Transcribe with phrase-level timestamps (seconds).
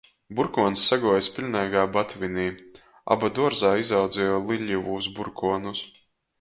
[0.37, 2.47] Būrkuons saguojs piļneigā batvinī
[3.17, 5.89] aba duorzā izaudzieju liļovūs būrkuonus.